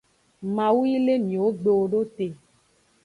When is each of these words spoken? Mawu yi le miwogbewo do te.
Mawu 0.55 0.81
yi 0.89 0.97
le 1.05 1.13
miwogbewo 1.27 1.85
do 1.91 2.01
te. 2.15 2.27